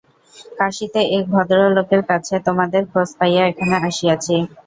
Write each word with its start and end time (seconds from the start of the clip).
কাশীতে 0.59 1.01
এক 1.11 1.23
ভদ্রলোকের 1.33 2.01
কাছে 2.09 2.35
তোমাদের 2.47 2.81
খোঁজ 2.91 3.09
পাইয়া 3.19 3.43
এখানে 3.51 3.75
আসিয়াছি। 3.87 4.35